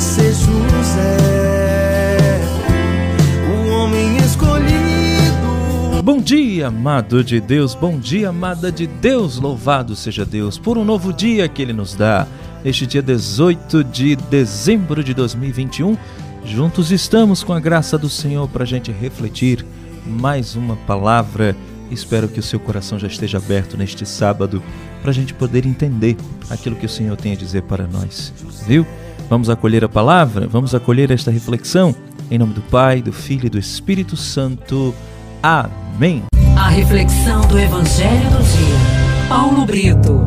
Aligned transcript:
ser 0.00 0.32
José, 0.32 1.18
o 3.52 3.68
homem 3.68 4.16
escolhido. 4.16 6.02
Bom 6.02 6.18
dia, 6.18 6.68
amado 6.68 7.22
de 7.22 7.38
Deus, 7.38 7.74
bom 7.74 7.98
dia, 7.98 8.30
amada 8.30 8.72
de 8.72 8.86
Deus, 8.86 9.36
louvado 9.36 9.94
seja 9.94 10.24
Deus 10.24 10.56
por 10.56 10.78
um 10.78 10.86
novo 10.86 11.12
dia 11.12 11.46
que 11.48 11.60
Ele 11.60 11.74
nos 11.74 11.94
dá. 11.94 12.26
Este 12.64 12.86
dia 12.86 13.02
18 13.02 13.84
de 13.84 14.16
dezembro 14.16 15.04
de 15.04 15.12
2021, 15.12 15.98
juntos 16.46 16.90
estamos 16.90 17.44
com 17.44 17.52
a 17.52 17.60
graça 17.60 17.98
do 17.98 18.08
Senhor 18.08 18.48
para 18.48 18.64
a 18.64 18.66
gente 18.66 18.90
refletir 18.90 19.66
mais 20.06 20.56
uma 20.56 20.76
palavra. 20.76 21.54
Espero 21.90 22.26
que 22.26 22.40
o 22.40 22.42
seu 22.42 22.58
coração 22.58 22.98
já 22.98 23.06
esteja 23.06 23.36
aberto 23.36 23.76
neste 23.76 24.06
sábado 24.06 24.62
para 25.02 25.10
a 25.10 25.14
gente 25.14 25.34
poder 25.34 25.66
entender 25.66 26.16
aquilo 26.48 26.76
que 26.76 26.86
o 26.86 26.88
Senhor 26.88 27.16
tem 27.18 27.32
a 27.32 27.36
dizer 27.36 27.62
para 27.64 27.86
nós. 27.86 28.32
Viu? 28.66 28.86
Vamos 29.30 29.48
acolher 29.48 29.84
a 29.84 29.88
palavra? 29.88 30.48
Vamos 30.48 30.74
acolher 30.74 31.12
esta 31.12 31.30
reflexão? 31.30 31.94
Em 32.28 32.36
nome 32.36 32.52
do 32.52 32.62
Pai, 32.62 33.00
do 33.00 33.12
Filho 33.12 33.46
e 33.46 33.48
do 33.48 33.60
Espírito 33.60 34.16
Santo. 34.16 34.92
Amém. 35.40 36.24
A 36.56 36.68
reflexão 36.68 37.40
do 37.46 37.56
Evangelho 37.56 38.28
do 38.28 38.42
Dia. 38.42 39.28
Paulo 39.28 39.64
Brito. 39.64 40.20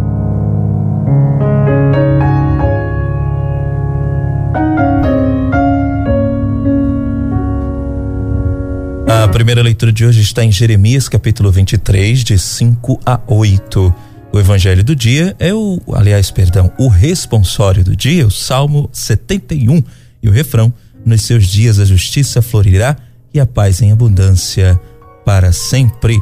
A 9.06 9.28
primeira 9.28 9.62
leitura 9.62 9.92
de 9.92 10.06
hoje 10.06 10.22
está 10.22 10.46
em 10.46 10.52
Jeremias, 10.52 11.10
capítulo 11.10 11.52
23, 11.52 12.24
de 12.24 12.40
5 12.40 13.02
a 13.06 13.20
8. 13.28 14.13
O 14.34 14.40
evangelho 14.40 14.84
do 14.84 14.96
dia 14.96 15.36
é 15.38 15.54
o, 15.54 15.80
aliás, 15.94 16.32
perdão, 16.32 16.72
o 16.80 16.88
responsório 16.88 17.84
do 17.84 17.96
dia, 17.96 18.26
o 18.26 18.32
Salmo 18.32 18.90
71 18.92 19.84
e 20.24 20.28
o 20.28 20.32
refrão: 20.32 20.74
Nos 21.06 21.22
seus 21.22 21.46
dias 21.46 21.78
a 21.78 21.86
justiça 21.86 22.42
florirá 22.42 22.98
e 23.32 23.40
a 23.40 23.46
paz 23.46 23.80
em 23.80 23.92
abundância 23.92 24.80
para 25.24 25.52
sempre. 25.52 26.20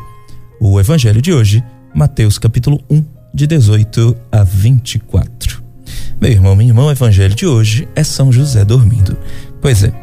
O 0.59 0.78
evangelho 0.78 1.22
de 1.22 1.32
hoje, 1.32 1.64
Mateus 1.95 2.38
capítulo 2.38 2.82
1, 2.89 3.02
de 3.34 3.48
18 3.48 4.17
a 4.30 4.44
24. 4.44 5.64
Meu 6.20 6.32
irmão, 6.32 6.54
minha 6.54 6.72
irmã, 6.72 6.88
o 6.88 6.92
evangelho 6.92 7.34
de 7.34 7.45
hoje 7.45 7.88
é 7.95 8.04
São 8.04 8.30
José 8.30 8.66
dormindo. 8.66 9.17
Pois 9.62 9.86
é, 9.86 9.94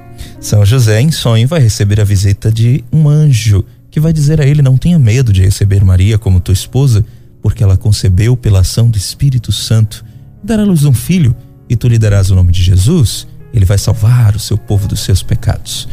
São 0.40 0.64
José 0.64 0.98
em 0.98 1.12
sonho 1.12 1.46
vai 1.46 1.60
receber 1.60 2.00
a 2.00 2.04
visita 2.04 2.50
de 2.50 2.82
um 2.90 3.06
anjo 3.06 3.62
que 3.90 4.00
vai 4.00 4.14
dizer 4.14 4.40
a 4.40 4.46
ele: 4.46 4.62
Não 4.62 4.78
tenha 4.78 4.98
medo 4.98 5.30
de 5.30 5.42
receber 5.42 5.84
Maria 5.84 6.16
como 6.16 6.40
tua 6.40 6.54
esposa 6.54 7.04
porque 7.42 7.62
ela 7.62 7.76
concebeu 7.76 8.36
pela 8.36 8.60
ação 8.60 8.88
do 8.88 8.96
Espírito 8.96 9.52
Santo. 9.52 10.04
Dará 10.42 10.62
à 10.62 10.66
luz 10.66 10.84
um 10.84 10.92
filho, 10.92 11.34
e 11.68 11.76
tu 11.76 11.88
lhe 11.88 11.98
darás 11.98 12.30
o 12.30 12.34
nome 12.34 12.52
de 12.52 12.62
Jesus. 12.62 13.26
Ele 13.52 13.64
vai 13.64 13.78
salvar 13.78 14.36
o 14.36 14.38
seu 14.38 14.56
povo 14.56 14.86
dos 14.86 15.00
seus 15.00 15.22
pecados. 15.22 15.88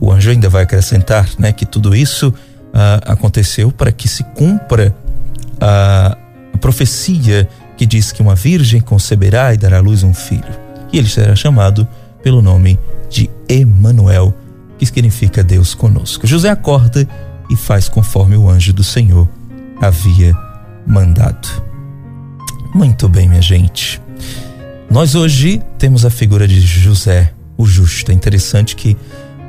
O 0.00 0.12
anjo 0.12 0.30
ainda 0.30 0.48
vai 0.48 0.62
acrescentar, 0.62 1.28
né, 1.38 1.52
que 1.52 1.66
tudo 1.66 1.94
isso 1.94 2.32
ah, 2.72 3.00
aconteceu 3.06 3.70
para 3.70 3.90
que 3.90 4.08
se 4.08 4.22
cumpra 4.34 4.94
a, 5.60 6.16
a 6.52 6.58
profecia 6.58 7.48
que 7.76 7.86
diz 7.86 8.12
que 8.12 8.22
uma 8.22 8.34
virgem 8.34 8.80
conceberá 8.80 9.54
e 9.54 9.56
dará 9.56 9.78
à 9.78 9.80
luz 9.80 10.02
um 10.02 10.14
filho. 10.14 10.68
E 10.92 10.98
ele 10.98 11.08
será 11.08 11.34
chamado 11.34 11.86
pelo 12.22 12.42
nome 12.42 12.78
de 13.08 13.30
Emanuel, 13.48 14.34
que 14.78 14.86
significa 14.86 15.42
Deus 15.42 15.74
conosco. 15.74 16.26
José 16.26 16.48
acorda 16.48 17.06
e 17.50 17.56
faz 17.56 17.88
conforme 17.88 18.36
o 18.36 18.48
anjo 18.48 18.72
do 18.72 18.84
Senhor 18.84 19.28
havia 19.80 20.36
mandado. 20.88 21.48
Muito 22.74 23.08
bem, 23.08 23.28
minha 23.28 23.42
gente. 23.42 24.00
Nós 24.90 25.14
hoje 25.14 25.62
temos 25.78 26.04
a 26.06 26.10
figura 26.10 26.48
de 26.48 26.60
José, 26.60 27.32
o 27.56 27.66
justo. 27.66 28.10
É 28.10 28.14
interessante 28.14 28.74
que 28.74 28.96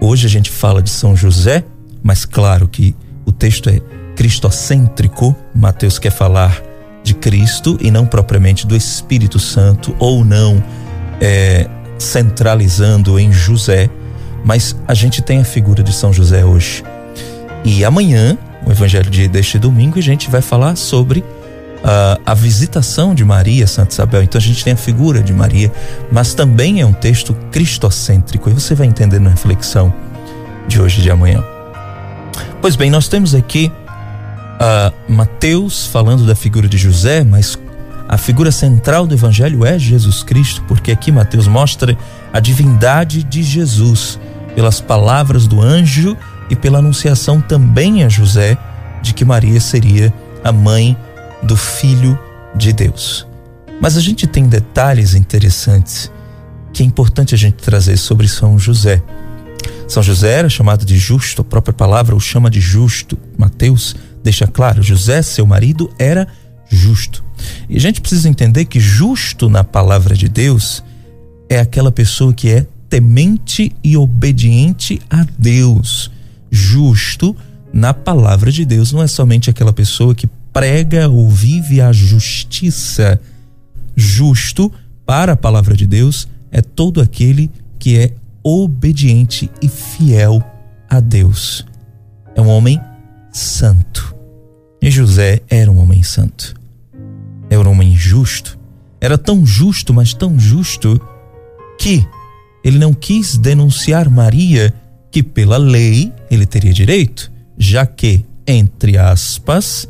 hoje 0.01 0.27
a 0.27 0.29
gente 0.29 0.51
fala 0.51 0.83
de 0.83 0.89
São 0.89 1.15
José, 1.15 1.63
mas 2.03 2.25
claro 2.25 2.67
que 2.67 2.93
o 3.25 3.31
texto 3.31 3.69
é 3.69 3.79
cristocêntrico. 4.15 5.35
Mateus 5.55 5.97
quer 5.97 6.11
falar 6.11 6.61
de 7.03 7.13
Cristo 7.13 7.77
e 7.81 7.89
não 7.89 8.05
propriamente 8.05 8.67
do 8.67 8.75
Espírito 8.75 9.39
Santo, 9.39 9.95
ou 9.97 10.25
não 10.25 10.61
é, 11.21 11.67
centralizando 11.97 13.17
em 13.17 13.31
José, 13.31 13.89
mas 14.43 14.75
a 14.87 14.93
gente 14.93 15.21
tem 15.21 15.39
a 15.39 15.45
figura 15.45 15.81
de 15.81 15.93
São 15.93 16.11
José 16.11 16.43
hoje. 16.43 16.83
E 17.63 17.85
amanhã 17.85 18.37
o 18.65 18.71
evangelho 18.71 19.09
de, 19.09 19.27
deste 19.27 19.57
domingo, 19.57 19.97
a 19.97 20.01
gente 20.01 20.29
vai 20.29 20.41
falar 20.41 20.75
sobre 20.75 21.23
uh, 21.83 22.21
a 22.25 22.33
visitação 22.33 23.13
de 23.13 23.23
Maria, 23.23 23.67
Santa 23.67 23.93
Isabel. 23.93 24.23
Então 24.23 24.39
a 24.39 24.41
gente 24.41 24.63
tem 24.63 24.73
a 24.73 24.77
figura 24.77 25.21
de 25.21 25.33
Maria, 25.33 25.71
mas 26.11 26.33
também 26.33 26.81
é 26.81 26.85
um 26.85 26.93
texto 26.93 27.33
cristocêntrico, 27.51 28.49
e 28.49 28.53
você 28.53 28.75
vai 28.75 28.87
entender 28.87 29.19
na 29.19 29.29
reflexão 29.29 29.93
de 30.67 30.81
hoje 30.81 30.99
e 30.99 31.03
de 31.03 31.11
amanhã. 31.11 31.43
Pois 32.61 32.75
bem, 32.75 32.89
nós 32.89 33.07
temos 33.07 33.33
aqui 33.33 33.71
uh, 34.59 35.11
Mateus 35.11 35.85
falando 35.87 36.25
da 36.25 36.35
figura 36.35 36.67
de 36.67 36.77
José, 36.77 37.23
mas 37.23 37.57
a 38.07 38.17
figura 38.17 38.51
central 38.51 39.05
do 39.05 39.13
evangelho 39.13 39.65
é 39.65 39.77
Jesus 39.77 40.23
Cristo, 40.23 40.63
porque 40.67 40.91
aqui 40.91 41.11
Mateus 41.11 41.47
mostra 41.47 41.97
a 42.33 42.39
divindade 42.39 43.23
de 43.23 43.43
Jesus 43.43 44.19
pelas 44.55 44.81
palavras 44.81 45.47
do 45.47 45.61
anjo 45.61 46.17
e 46.49 46.55
pela 46.55 46.79
anunciação 46.79 47.39
também 47.39 48.03
a 48.03 48.09
José 48.09 48.57
de 49.01 49.13
que 49.13 49.23
Maria 49.23 49.59
seria 49.59 50.13
a 50.43 50.51
mãe 50.51 50.97
do 51.43 51.55
Filho 51.55 52.17
de 52.55 52.73
Deus. 52.73 53.27
Mas 53.81 53.97
a 53.97 54.01
gente 54.01 54.27
tem 54.27 54.47
detalhes 54.47 55.13
interessantes 55.13 56.11
que 56.73 56.83
é 56.83 56.85
importante 56.85 57.33
a 57.33 57.37
gente 57.37 57.55
trazer 57.55 57.97
sobre 57.97 58.27
São 58.27 58.59
José. 58.59 59.01
São 59.87 60.03
José 60.03 60.31
era 60.31 60.49
chamado 60.49 60.85
de 60.85 60.97
justo, 60.97 61.41
a 61.41 61.45
própria 61.45 61.73
palavra 61.73 62.15
o 62.15 62.19
chama 62.19 62.49
de 62.49 62.61
justo. 62.61 63.17
Mateus 63.37 63.95
deixa 64.23 64.45
claro: 64.45 64.83
José, 64.83 65.21
seu 65.21 65.47
marido, 65.47 65.91
era 65.97 66.27
justo. 66.69 67.23
E 67.67 67.77
a 67.77 67.79
gente 67.79 68.01
precisa 68.01 68.29
entender 68.29 68.65
que 68.65 68.79
justo 68.79 69.49
na 69.49 69.63
palavra 69.63 70.15
de 70.15 70.29
Deus 70.29 70.83
é 71.49 71.59
aquela 71.59 71.91
pessoa 71.91 72.33
que 72.33 72.49
é 72.49 72.67
temente 72.89 73.75
e 73.83 73.95
obediente 73.97 75.01
a 75.09 75.25
Deus 75.37 76.11
justo 76.51 77.35
na 77.71 77.93
palavra 77.93 78.51
de 78.51 78.65
Deus 78.65 78.91
não 78.91 79.01
é 79.01 79.07
somente 79.07 79.49
aquela 79.49 79.71
pessoa 79.71 80.15
que 80.15 80.27
prega 80.59 81.07
ou 81.07 81.29
vive 81.29 81.79
a 81.79 81.93
justiça. 81.93 83.17
Justo 83.95 84.69
para 85.05 85.31
a 85.31 85.37
palavra 85.37 85.73
de 85.73 85.87
Deus 85.87 86.27
é 86.51 86.61
todo 86.61 86.99
aquele 86.99 87.49
que 87.79 87.97
é 87.97 88.13
obediente 88.43 89.49
e 89.61 89.69
fiel 89.69 90.43
a 90.89 90.99
Deus. 90.99 91.65
É 92.35 92.41
um 92.41 92.49
homem 92.49 92.77
santo. 93.31 94.13
E 94.81 94.91
José 94.91 95.41
era 95.49 95.71
um 95.71 95.79
homem 95.79 96.03
santo. 96.03 96.53
Era 97.49 97.61
um 97.61 97.71
homem 97.71 97.95
justo. 97.95 98.59
Era 98.99 99.17
tão 99.17 99.45
justo, 99.45 99.93
mas 99.93 100.13
tão 100.13 100.37
justo, 100.37 100.99
que 101.79 102.05
ele 102.65 102.77
não 102.77 102.93
quis 102.93 103.37
denunciar 103.37 104.09
Maria 104.09 104.73
que 105.09 105.23
pela 105.23 105.55
lei 105.55 106.11
ele 106.29 106.45
teria 106.45 106.73
direito, 106.73 107.31
já 107.57 107.85
que, 107.85 108.25
entre 108.45 108.97
aspas, 108.97 109.87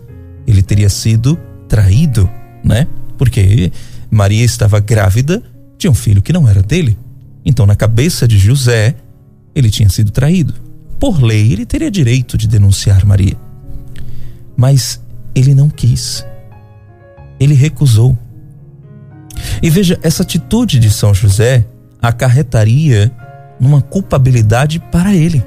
ele 0.50 0.64
teria 0.64 0.90
sido 0.90 1.38
traído, 1.68 2.28
né? 2.64 2.88
Porque 3.18 3.72
Maria 4.10 4.44
estava 4.44 4.80
grávida 4.80 5.44
de 5.78 5.88
um 5.88 5.94
filho 5.94 6.22
que 6.22 6.34
não 6.34 6.50
era 6.50 6.64
dele. 6.64 6.98
Então, 7.46 7.66
na 7.66 7.76
cabeça 7.76 8.28
de 8.28 8.38
José, 8.38 8.96
ele 9.54 9.70
tinha 9.70 9.90
sido 9.90 10.12
traído. 10.12 10.54
Por 11.00 11.22
lei, 11.22 11.54
ele 11.54 11.66
teria 11.66 11.92
direito 11.92 12.38
de 12.38 12.48
denunciar 12.48 13.06
Maria. 13.06 13.38
Mas 14.58 15.00
ele 15.36 15.54
não 15.54 15.70
quis. 15.70 16.26
Ele 17.40 17.54
recusou. 17.54 18.18
E 19.62 19.70
veja, 19.70 20.00
essa 20.02 20.24
atitude 20.24 20.80
de 20.80 20.90
São 20.90 21.14
José 21.14 21.66
acarretaria 22.02 23.12
numa 23.60 23.82
culpabilidade 23.82 24.80
para 24.80 25.16
ele. 25.16 25.44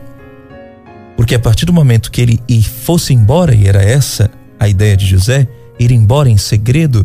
Porque 1.16 1.34
a 1.34 1.40
partir 1.40 1.66
do 1.66 1.72
momento 1.72 2.10
que 2.10 2.20
ele 2.20 2.40
fosse 2.62 3.12
embora, 3.12 3.54
e 3.54 3.66
era 3.66 3.82
essa 3.82 4.30
a 4.62 4.68
ideia 4.68 4.96
de 4.96 5.04
José, 5.04 5.48
ir 5.76 5.90
embora 5.90 6.30
em 6.30 6.36
segredo, 6.36 7.04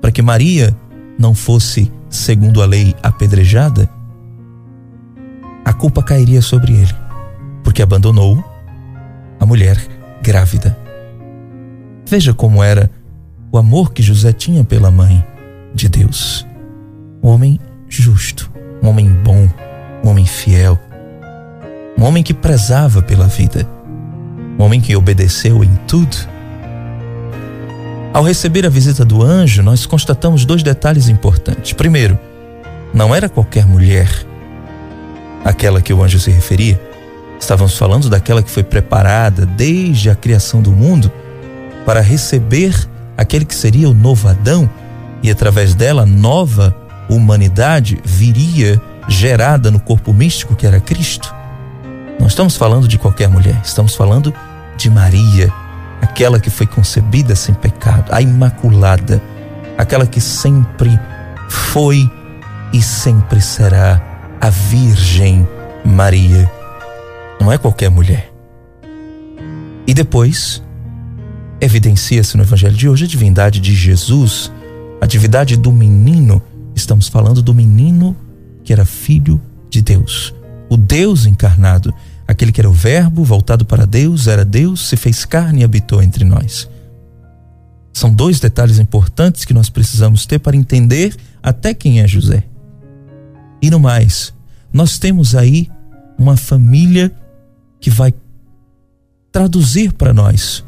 para 0.00 0.12
que 0.12 0.22
Maria 0.22 0.72
não 1.18 1.34
fosse, 1.34 1.90
segundo 2.08 2.62
a 2.62 2.66
lei, 2.66 2.94
apedrejada, 3.02 3.90
a 5.64 5.72
culpa 5.72 6.00
cairia 6.00 6.40
sobre 6.40 6.72
ele, 6.72 6.94
porque 7.64 7.82
abandonou 7.82 8.42
a 9.40 9.44
mulher 9.44 9.84
grávida. 10.22 10.78
Veja 12.08 12.32
como 12.32 12.62
era 12.62 12.88
o 13.50 13.58
amor 13.58 13.92
que 13.92 14.00
José 14.00 14.32
tinha 14.32 14.62
pela 14.62 14.88
mãe 14.88 15.26
de 15.74 15.88
Deus. 15.88 16.46
Um 17.20 17.30
homem 17.30 17.58
justo, 17.88 18.48
um 18.80 18.88
homem 18.88 19.10
bom, 19.10 19.48
um 20.04 20.08
homem 20.08 20.24
fiel, 20.24 20.78
um 21.98 22.04
homem 22.04 22.22
que 22.22 22.32
prezava 22.32 23.02
pela 23.02 23.26
vida, 23.26 23.68
um 24.56 24.62
homem 24.62 24.80
que 24.80 24.94
obedeceu 24.94 25.64
em 25.64 25.74
tudo. 25.88 26.30
Ao 28.12 28.22
receber 28.22 28.66
a 28.66 28.68
visita 28.68 29.06
do 29.06 29.22
anjo, 29.22 29.62
nós 29.62 29.86
constatamos 29.86 30.44
dois 30.44 30.62
detalhes 30.62 31.08
importantes. 31.08 31.72
Primeiro, 31.72 32.18
não 32.92 33.14
era 33.14 33.26
qualquer 33.26 33.64
mulher 33.66 34.10
aquela 35.42 35.80
que 35.80 35.94
o 35.94 36.02
anjo 36.02 36.20
se 36.20 36.30
referia. 36.30 36.78
Estávamos 37.40 37.76
falando 37.76 38.10
daquela 38.10 38.42
que 38.42 38.50
foi 38.50 38.62
preparada 38.62 39.46
desde 39.46 40.10
a 40.10 40.14
criação 40.14 40.60
do 40.60 40.70
mundo 40.70 41.10
para 41.86 42.02
receber 42.02 42.74
aquele 43.16 43.46
que 43.46 43.54
seria 43.54 43.88
o 43.88 43.94
novo 43.94 44.28
Adão 44.28 44.68
e 45.22 45.30
através 45.30 45.74
dela 45.74 46.04
nova 46.04 46.76
humanidade 47.08 47.98
viria 48.04 48.80
gerada 49.08 49.70
no 49.70 49.80
corpo 49.80 50.12
místico 50.12 50.54
que 50.54 50.66
era 50.66 50.80
Cristo. 50.80 51.34
Não 52.20 52.26
estamos 52.26 52.56
falando 52.56 52.86
de 52.86 52.98
qualquer 52.98 53.28
mulher, 53.28 53.58
estamos 53.64 53.94
falando 53.94 54.34
de 54.76 54.90
Maria, 54.90 55.52
aquela 56.12 56.38
que 56.38 56.50
foi 56.50 56.66
concebida 56.66 57.34
sem 57.34 57.54
pecado, 57.54 58.12
a 58.12 58.20
imaculada, 58.20 59.22
aquela 59.78 60.06
que 60.06 60.20
sempre 60.20 61.00
foi 61.48 62.08
e 62.70 62.82
sempre 62.82 63.40
será 63.40 64.36
a 64.38 64.50
Virgem 64.50 65.48
Maria. 65.82 66.50
Não 67.40 67.50
é 67.50 67.56
qualquer 67.56 67.90
mulher. 67.90 68.30
E 69.86 69.94
depois, 69.94 70.62
evidencia-se 71.58 72.36
no 72.36 72.42
Evangelho 72.42 72.76
de 72.76 72.90
hoje 72.90 73.06
a 73.06 73.08
divindade 73.08 73.58
de 73.58 73.74
Jesus, 73.74 74.52
a 75.00 75.06
divindade 75.06 75.56
do 75.56 75.72
menino. 75.72 76.42
Estamos 76.74 77.08
falando 77.08 77.40
do 77.40 77.54
menino 77.54 78.14
que 78.62 78.70
era 78.70 78.84
filho 78.84 79.40
de 79.70 79.80
Deus, 79.80 80.34
o 80.68 80.76
Deus 80.76 81.24
encarnado, 81.24 81.92
aquele 82.32 82.52
que 82.52 82.60
era 82.60 82.68
o 82.68 82.72
Verbo 82.72 83.24
voltado 83.24 83.64
para 83.64 83.86
Deus, 83.86 84.26
era 84.26 84.44
Deus, 84.44 84.88
se 84.88 84.96
fez 84.96 85.24
carne 85.24 85.60
e 85.60 85.64
habitou 85.64 86.02
entre 86.02 86.24
nós. 86.24 86.68
São 87.92 88.12
dois 88.12 88.40
detalhes 88.40 88.78
importantes 88.78 89.44
que 89.44 89.54
nós 89.54 89.68
precisamos 89.68 90.26
ter 90.26 90.38
para 90.38 90.56
entender 90.56 91.14
até 91.42 91.74
quem 91.74 92.00
é 92.00 92.08
José. 92.08 92.44
E 93.60 93.70
no 93.70 93.78
mais, 93.78 94.32
nós 94.72 94.98
temos 94.98 95.34
aí 95.34 95.70
uma 96.18 96.36
família 96.36 97.12
que 97.80 97.90
vai 97.90 98.14
traduzir 99.30 99.92
para 99.92 100.12
nós 100.12 100.64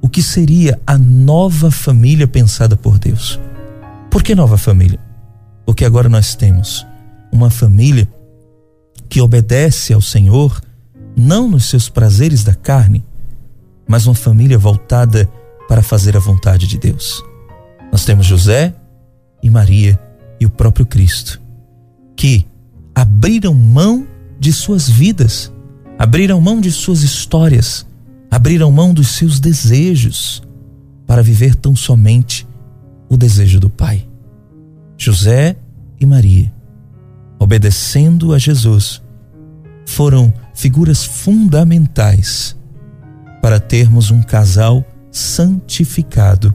o 0.00 0.08
que 0.08 0.22
seria 0.22 0.80
a 0.86 0.96
nova 0.96 1.70
família 1.70 2.26
pensada 2.26 2.76
por 2.76 2.98
Deus. 2.98 3.38
Por 4.10 4.22
que 4.22 4.34
nova 4.34 4.56
família? 4.56 5.00
Porque 5.66 5.84
agora 5.84 6.08
nós 6.08 6.34
temos 6.34 6.86
uma 7.32 7.50
família 7.50 8.08
que 9.08 9.20
obedece 9.20 9.92
ao 9.92 10.00
Senhor 10.00 10.60
não 11.18 11.50
nos 11.50 11.64
seus 11.64 11.88
prazeres 11.88 12.44
da 12.44 12.54
carne, 12.54 13.04
mas 13.86 14.06
uma 14.06 14.14
família 14.14 14.56
voltada 14.56 15.28
para 15.68 15.82
fazer 15.82 16.16
a 16.16 16.20
vontade 16.20 16.66
de 16.66 16.78
Deus. 16.78 17.22
Nós 17.90 18.04
temos 18.04 18.24
José 18.24 18.74
e 19.42 19.50
Maria 19.50 19.98
e 20.40 20.46
o 20.46 20.50
próprio 20.50 20.86
Cristo, 20.86 21.40
que 22.16 22.46
abriram 22.94 23.52
mão 23.52 24.06
de 24.38 24.52
suas 24.52 24.88
vidas, 24.88 25.52
abriram 25.98 26.40
mão 26.40 26.60
de 26.60 26.70
suas 26.70 27.02
histórias, 27.02 27.84
abriram 28.30 28.70
mão 28.70 28.94
dos 28.94 29.08
seus 29.16 29.40
desejos 29.40 30.42
para 31.06 31.22
viver 31.22 31.56
tão 31.56 31.74
somente 31.74 32.46
o 33.08 33.16
desejo 33.16 33.58
do 33.58 33.68
Pai. 33.68 34.06
José 34.96 35.56
e 35.98 36.06
Maria, 36.06 36.52
obedecendo 37.38 38.32
a 38.32 38.38
Jesus, 38.38 39.02
foram 39.86 40.32
figuras 40.58 41.04
fundamentais 41.04 42.56
para 43.40 43.60
termos 43.60 44.10
um 44.10 44.20
casal 44.20 44.84
santificado 45.08 46.52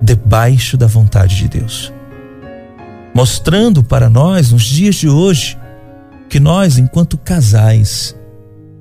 debaixo 0.00 0.78
da 0.78 0.86
vontade 0.86 1.36
de 1.36 1.46
Deus. 1.46 1.92
Mostrando 3.14 3.84
para 3.84 4.08
nós, 4.08 4.50
nos 4.50 4.62
dias 4.62 4.94
de 4.94 5.10
hoje, 5.10 5.58
que 6.30 6.40
nós, 6.40 6.78
enquanto 6.78 7.18
casais, 7.18 8.16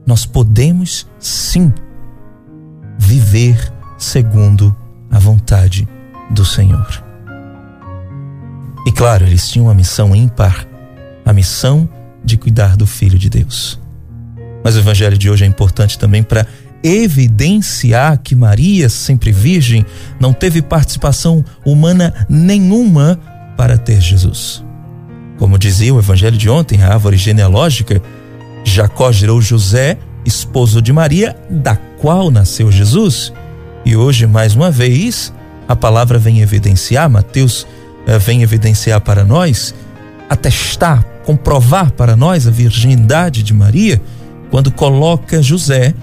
nós 0.08 0.26
podemos 0.26 1.06
sim 1.20 1.74
viver 2.98 3.58
segundo 3.98 4.74
a 5.12 5.20
vontade 5.20 5.86
do 6.30 6.46
Senhor. 6.46 7.04
E 8.88 8.94
claro, 8.94 9.26
eles 9.26 9.50
tinham 9.50 9.66
uma 9.66 9.74
missão 9.74 10.16
ímpar, 10.16 10.66
a 11.26 11.34
missão 11.34 11.90
de 12.24 12.38
cuidar 12.38 12.78
do 12.78 12.88
Filho 12.88 13.20
de 13.20 13.30
Deus. 13.30 13.81
Mas 14.64 14.76
o 14.76 14.80
Evangelho 14.80 15.18
de 15.18 15.30
hoje 15.30 15.44
é 15.44 15.48
importante 15.48 15.98
também 15.98 16.24
para 16.24 16.46
evidenciar 16.84 18.18
que 18.18 18.36
Maria, 18.36 18.90
sempre 18.90 19.32
virgem, 19.32 19.86
não 20.20 20.34
teve 20.34 20.62
participação 20.62 21.44
humana 21.66 22.26
nenhuma 22.28 23.20
para 23.56 23.78
ter 23.78 24.02
Jesus. 24.02 24.64
Como 25.38 25.58
dizia 25.58 25.94
o 25.94 26.00
evangelho 26.00 26.38
de 26.38 26.50
ontem, 26.50 26.84
a 26.84 26.94
árvore 26.94 27.18
genealógica, 27.18 28.02
Jacó 28.64 29.12
gerou 29.12 29.42
José, 29.42 29.98
esposo 30.26 30.82
de 30.82 30.94
Maria, 30.94 31.36
da 31.50 31.76
qual 31.76 32.30
nasceu 32.30 32.72
Jesus. 32.72 33.34
E 33.84 33.96
hoje, 33.96 34.28
mais 34.28 34.56
uma 34.56 34.70
vez, 34.70 35.34
a 35.68 35.76
palavra 35.76 36.20
vem 36.20 36.42
evidenciar, 36.42 37.10
Mateus 37.10 37.66
eh, 38.06 38.20
vem 38.20 38.44
evidenciar 38.44 39.02
para 39.02 39.24
nós, 39.24 39.74
atestar, 40.30 41.04
comprovar 41.26 41.92
para 41.92 42.16
nós 42.16 42.48
a 42.48 42.52
virgindade 42.52 43.42
de 43.42 43.54
Maria, 43.54 44.02
quando 44.52 44.70
coloca 44.70 45.42
José 45.42 45.96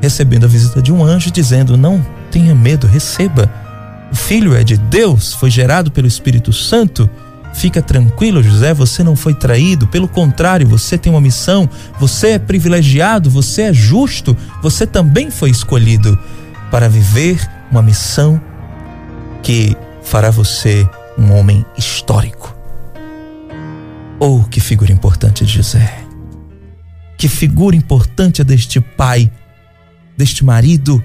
recebendo 0.00 0.44
a 0.44 0.48
visita 0.48 0.82
de 0.82 0.92
um 0.92 1.04
anjo, 1.04 1.30
dizendo: 1.30 1.76
Não 1.76 2.04
tenha 2.30 2.54
medo, 2.54 2.88
receba. 2.88 3.52
O 4.10 4.16
filho 4.16 4.54
é 4.54 4.64
de 4.64 4.76
Deus, 4.76 5.34
foi 5.34 5.50
gerado 5.50 5.90
pelo 5.92 6.08
Espírito 6.08 6.52
Santo. 6.52 7.08
Fica 7.54 7.82
tranquilo, 7.82 8.42
José, 8.42 8.72
você 8.72 9.04
não 9.04 9.14
foi 9.14 9.34
traído, 9.34 9.86
pelo 9.86 10.08
contrário, 10.08 10.66
você 10.66 10.96
tem 10.96 11.12
uma 11.12 11.20
missão, 11.20 11.68
você 12.00 12.28
é 12.28 12.38
privilegiado, 12.38 13.28
você 13.28 13.62
é 13.62 13.72
justo, 13.74 14.34
você 14.62 14.86
também 14.86 15.30
foi 15.30 15.50
escolhido 15.50 16.18
para 16.70 16.88
viver 16.88 17.46
uma 17.70 17.82
missão 17.82 18.40
que 19.42 19.76
fará 20.02 20.30
você 20.30 20.88
um 21.18 21.30
homem 21.32 21.64
histórico. 21.76 22.56
Oh, 24.18 24.44
que 24.44 24.60
figura 24.60 24.90
importante 24.90 25.44
de 25.44 25.52
José! 25.52 26.11
Que 27.22 27.28
figura 27.28 27.76
importante 27.76 28.40
é 28.40 28.44
deste 28.44 28.80
pai 28.80 29.30
deste 30.16 30.44
marido, 30.44 31.00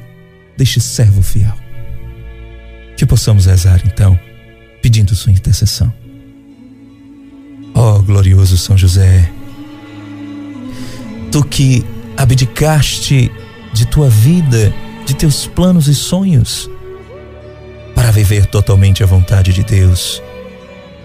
deste 0.58 0.82
servo 0.82 1.22
fiel. 1.22 1.54
Que 2.98 3.06
possamos 3.06 3.46
rezar 3.46 3.84
então, 3.86 4.20
pedindo 4.82 5.14
sua 5.14 5.32
intercessão. 5.32 5.94
Ó 7.76 7.98
oh, 7.98 8.02
glorioso 8.02 8.58
São 8.58 8.76
José, 8.76 9.32
tu 11.32 11.44
que 11.44 11.86
abdicaste 12.18 13.32
de 13.72 13.86
tua 13.86 14.10
vida, 14.10 14.74
de 15.06 15.14
teus 15.14 15.46
planos 15.46 15.88
e 15.88 15.94
sonhos, 15.94 16.68
para 17.94 18.10
viver 18.10 18.48
totalmente 18.48 19.04
a 19.04 19.06
vontade 19.06 19.54
de 19.54 19.64
Deus, 19.64 20.20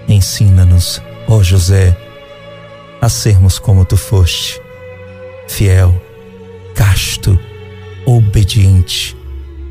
ensina-nos, 0.09 1.02
ó 1.28 1.37
oh 1.37 1.45
José, 1.45 1.95
a 2.99 3.11
sermos 3.11 3.59
como 3.59 3.85
tu 3.85 3.99
foste, 3.99 4.62
fiel, 5.52 6.02
casto, 6.75 7.38
obediente, 8.06 9.14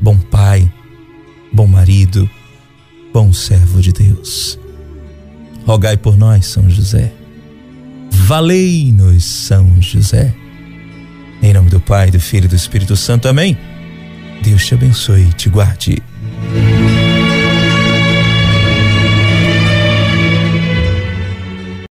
bom 0.00 0.16
pai, 0.16 0.72
bom 1.52 1.66
marido, 1.66 2.30
bom 3.12 3.32
servo 3.32 3.80
de 3.80 3.92
Deus. 3.92 4.58
Rogai 5.66 5.96
por 5.96 6.16
nós, 6.16 6.46
São 6.46 6.70
José. 6.70 7.12
Valei-nos, 8.12 9.24
São 9.24 9.82
José. 9.82 10.32
Em 11.42 11.52
nome 11.52 11.68
do 11.68 11.80
Pai, 11.80 12.12
do 12.12 12.20
Filho 12.20 12.44
e 12.44 12.48
do 12.48 12.54
Espírito 12.56 12.94
Santo. 12.94 13.26
Amém. 13.26 13.58
Deus 14.40 14.64
te 14.64 14.74
abençoe 14.74 15.22
e 15.22 15.32
te 15.32 15.48
guarde. 15.48 16.00